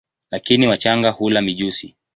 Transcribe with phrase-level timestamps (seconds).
[0.31, 1.95] Lakini wachanga hula mijusi.